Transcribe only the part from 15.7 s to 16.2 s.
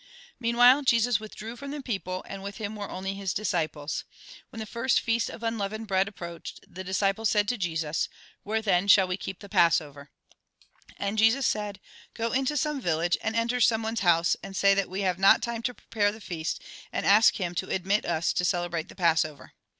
prepare the